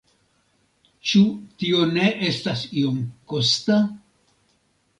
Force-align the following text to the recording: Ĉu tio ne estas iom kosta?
Ĉu 1.09 1.21
tio 1.59 1.83
ne 1.91 2.07
estas 2.31 2.65
iom 2.83 2.99
kosta? 3.35 3.81